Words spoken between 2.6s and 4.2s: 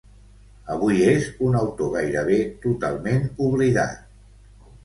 totalment oblidat.